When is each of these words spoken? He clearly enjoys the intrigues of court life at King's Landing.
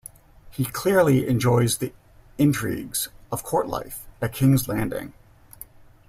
He 0.49 0.65
clearly 0.65 1.27
enjoys 1.27 1.77
the 1.77 1.93
intrigues 2.39 3.09
of 3.31 3.43
court 3.43 3.67
life 3.67 4.07
at 4.19 4.33
King's 4.33 4.67
Landing. 4.67 5.13